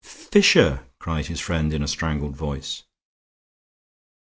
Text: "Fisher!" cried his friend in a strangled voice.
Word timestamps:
"Fisher!" 0.03 0.87
cried 0.97 1.27
his 1.27 1.39
friend 1.39 1.71
in 1.71 1.83
a 1.83 1.87
strangled 1.87 2.35
voice. 2.35 2.81